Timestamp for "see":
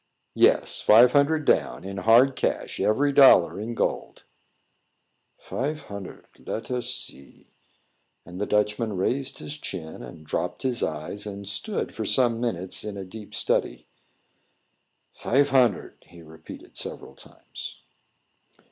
6.91-7.51